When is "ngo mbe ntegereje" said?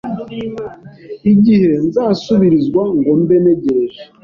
2.97-4.01